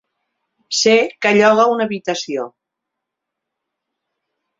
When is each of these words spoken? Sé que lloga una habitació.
Sé 0.77 0.93
que 1.25 1.33
lloga 1.39 1.65
una 1.73 1.85
habitació. 1.89 2.45